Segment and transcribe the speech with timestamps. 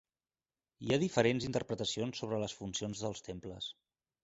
[0.85, 3.71] Hi ha diferents interpretacions sobre les funcions dels temples.